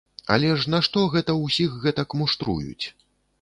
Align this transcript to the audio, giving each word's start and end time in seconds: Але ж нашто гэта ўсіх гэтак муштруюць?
Але 0.35 0.47
ж 0.61 0.71
нашто 0.75 1.03
гэта 1.15 1.35
ўсіх 1.43 1.75
гэтак 1.85 2.17
муштруюць? 2.23 2.85